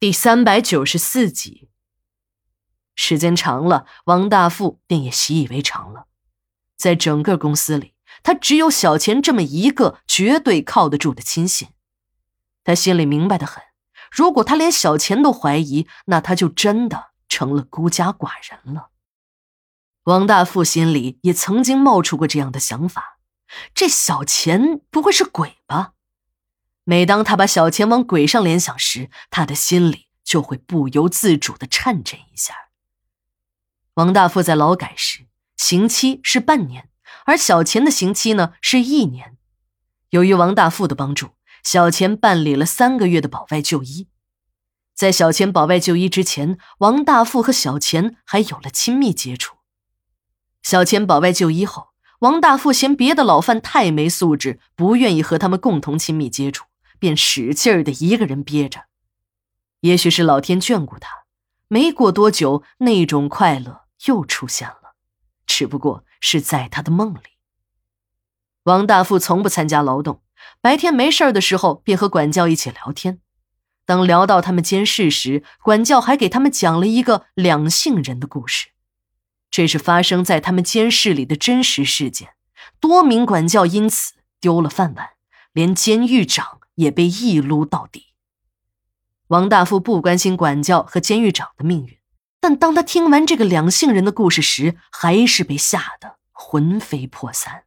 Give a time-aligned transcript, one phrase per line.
[0.00, 1.68] 第三百九十四集。
[2.94, 6.06] 时间长了，王大富便也习以为常了。
[6.74, 7.92] 在整个公司里，
[8.22, 11.68] 他只有小钱这么一个绝对靠得住的亲信。
[12.64, 13.62] 他心里明白的很，
[14.10, 18.88] 如果他连小钱都怀疑，那他就真的成了孤家寡人了。
[20.04, 23.18] 王大富心里也曾经冒出过这样的想法：
[23.74, 25.92] 这小钱不会是鬼吧？
[26.84, 32.54] 每当他把小钱往鬼上联想时，他的心里就会不由自主的颤震一下。
[33.94, 36.88] 王大富在劳改时刑期是半年，
[37.26, 39.36] 而小钱的刑期呢是一年。
[40.10, 41.30] 由于王大富的帮助，
[41.62, 44.08] 小钱办理了三个月的保外就医。
[44.94, 49.56] 在小钱保外就医之前，王大富和小钱还有了亲密接触。
[50.62, 51.88] 小钱保外就医后，
[52.20, 56.66] 王大富嫌别的老犯太没素质，不愿意和他们共同亲密接触。
[57.00, 58.84] 便使劲儿的一个人憋着，
[59.80, 61.24] 也许是老天眷顾他，
[61.66, 64.94] 没过多久，那种快乐又出现了，
[65.46, 67.20] 只不过是在他的梦里。
[68.64, 70.22] 王大富从不参加劳动，
[70.60, 73.20] 白天没事的时候便和管教一起聊天。
[73.86, 78.68] 当聊到他们监视时，管教还给他们讲了一个两性人的故事，
[79.50, 82.34] 这是发生在他们监视里的真实事件，
[82.78, 85.08] 多名管教因此丢了饭碗，
[85.52, 86.59] 连监狱长。
[86.80, 88.06] 也被一撸到底。
[89.28, 91.98] 王大富不关心管教和监狱长的命运，
[92.40, 97.62] 但当他听完这个两性人的故事时，还是被吓得魂飞魄散。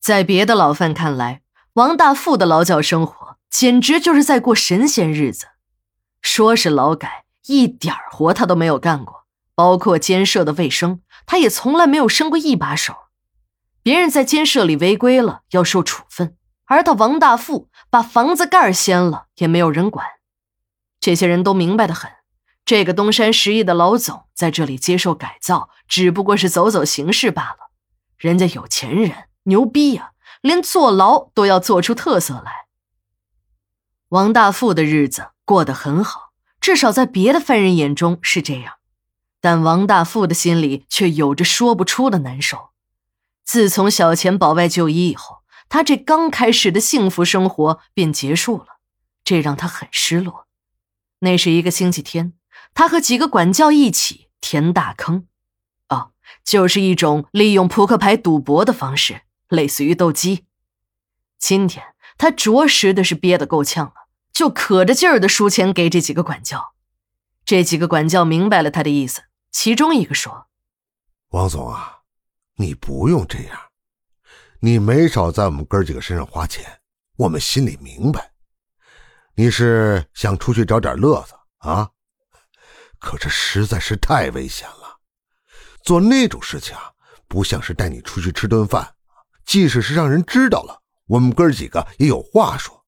[0.00, 1.42] 在别的老犯看来，
[1.74, 5.48] 王大富的劳教生活简直就是在过神仙日子。
[6.22, 12.94] 说是劳改，一点活他都没有干过，包括监舍的卫生，他也从来没有伸过一把手。
[13.82, 16.36] 别人在监舍里违规了，要受处分。
[16.66, 20.06] 而他王大富把房子盖掀了，也没有人管。
[20.98, 22.10] 这些人都明白的很，
[22.64, 27.70] 这个东山十亿的老总在这里接受改造，只不过是走走形式罢了。
[28.16, 32.64] 人家有钱人牛逼呀，连坐牢都要做出特色来。
[34.08, 36.30] 王大富的日子过得很好，
[36.60, 38.76] 至少在别的犯人眼中是这样，
[39.42, 42.70] 但王大富的心里却有着说不出的难受。
[43.44, 45.43] 自从小钱保外就医以后。
[45.68, 48.78] 他这刚开始的幸福生活便结束了，
[49.24, 50.46] 这让他很失落。
[51.20, 52.34] 那是一个星期天，
[52.74, 55.26] 他和几个管教一起填大坑，
[55.88, 56.12] 哦，
[56.44, 60.44] 就是一种利用扑克牌赌博的方式，类似于斗鸡。
[61.38, 66.74] 今天他着实的是憋得够呛了，就可着劲儿的输钱给这几个管教。
[67.44, 70.46] 这几个管教明白了他的意思，其中一个说
[71.30, 72.02] ：“王总啊，
[72.56, 73.58] 你不用这样。”
[74.64, 76.64] 你没少在我们哥几个身上花钱，
[77.18, 78.32] 我们心里明白。
[79.34, 81.90] 你是想出去找点乐子啊？
[82.98, 85.00] 可这实在是太危险了，
[85.82, 86.90] 做那种事情啊，
[87.28, 88.94] 不像是带你出去吃顿饭。
[89.44, 92.86] 即使是让人知道了，我们哥几个也有话说。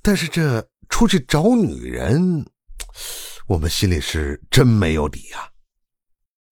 [0.00, 2.46] 但是这出去找女人，
[3.48, 5.50] 我们心里是真没有底呀。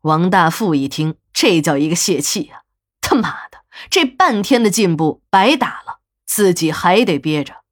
[0.00, 2.62] 王大富一听，这叫一个泄气呀！
[3.02, 3.47] 他妈的！
[3.90, 7.62] 这半天的进步白打了，自己还得憋着。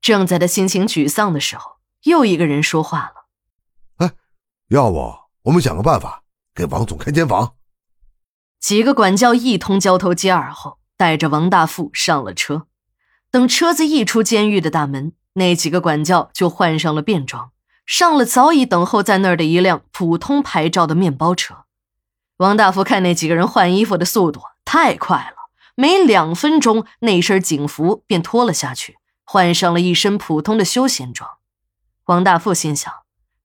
[0.00, 3.26] 正在他心情沮丧的时候，又一个人说话了
[3.98, 4.12] ：“哎，
[4.68, 6.22] 要不我们想个办法，
[6.54, 7.54] 给王总开间房？”
[8.60, 12.66] 几个管教一通交头接耳后，带着王大富上了车。
[13.30, 17.50] 等车子一出监狱的大门，那几个管教就换上了便装，
[17.84, 21.65] 上了早已等候在那儿的一辆普通牌照的面包车。
[22.38, 24.40] 王大富看那几个人换衣服的速度。
[24.64, 31.30] 太快了，没两分钟，那身警服便脱了下去，换上了一身普通的休闲装。
[32.06, 32.92] 王大富心想：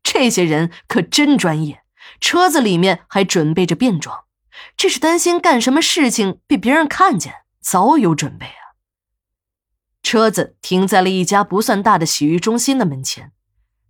[0.02, 1.84] 这些人可真专业，
[2.20, 4.26] 车子里面还准备着便装，
[4.76, 8.74] 这是担心干什么事情被别人看见，早有准备啊。
[10.02, 13.32] 车子停在了一家不算大的洗浴中心的门前，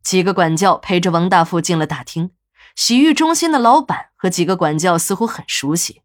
[0.03, 2.31] 几个管教陪着王大富进了大厅。
[2.75, 6.01] 洗浴中心的老板和几个管教似乎很熟悉。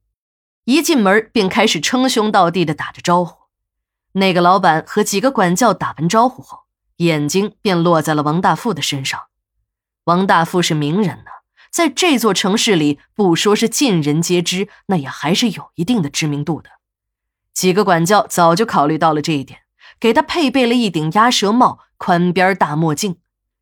[0.65, 3.45] 一进门便开始称兄道弟的打着招呼，
[4.13, 6.65] 那个老板和几个管教打完招呼后，
[6.97, 9.27] 眼睛便落在了王大富的身上。
[10.05, 11.31] 王大富是名人呢，
[11.71, 16.71] 在这座城市里，不说是尽人皆知，那也还是有一定的知名度的。
[17.55, 19.61] 几个管教早就考虑到了这一点，
[20.01, 23.19] 给他配备了一顶鸭舌帽、宽边大墨镜，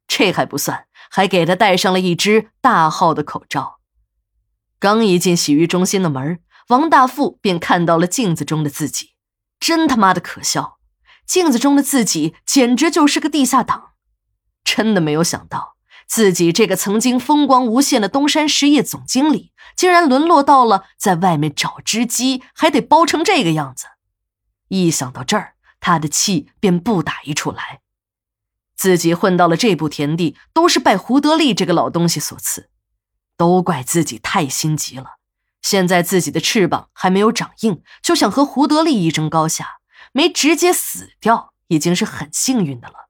[0.09, 0.84] 这还不算，
[1.15, 3.79] 还给他戴上了一只大号的口罩。
[4.81, 6.41] 刚一进洗浴中心的门
[6.71, 9.11] 王大富便看到了镜子中的自己，
[9.61, 10.79] 真他妈的可笑！
[11.25, 13.93] 镜子中的自己简直就是个地下党。
[14.65, 23.87] 真的没有想到，自己这个曾经风光无限的东山实业总经理，竟然沦落到了在外面找只鸡还得包成这个样子。
[24.67, 27.83] 一想到这儿，他的气便不打一处来。
[28.77, 32.71] 自己混到了这步田地，都是拜胡德利这个老东西所赐，
[33.37, 35.19] 都怪自己太心急了。
[35.63, 39.79] 现在自己的翅膀还没有长硬，就想和胡德利一争高下，
[40.13, 43.09] 没直接死掉已经是很幸运的了。